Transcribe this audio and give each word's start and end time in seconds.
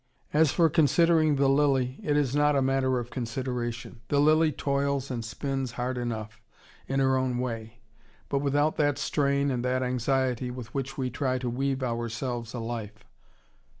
As 0.33 0.51
for 0.51 0.67
considering 0.67 1.35
the 1.35 1.47
lily, 1.47 1.99
it 2.01 2.17
is 2.17 2.35
not 2.35 2.55
a 2.55 2.61
matter 2.63 2.97
of 2.97 3.11
consideration. 3.11 4.01
The 4.07 4.19
lily 4.19 4.51
toils 4.51 5.11
and 5.11 5.23
spins 5.23 5.73
hard 5.73 5.95
enough, 5.95 6.41
in 6.87 6.99
her 6.99 7.15
own 7.17 7.37
way. 7.37 7.81
But 8.27 8.39
without 8.39 8.77
that 8.77 8.97
strain 8.97 9.51
and 9.51 9.63
that 9.63 9.83
anxiety 9.83 10.49
with 10.49 10.73
which 10.73 10.97
we 10.97 11.11
try 11.11 11.37
to 11.37 11.51
weave 11.51 11.83
ourselves 11.83 12.55
a 12.55 12.59
life. 12.59 13.05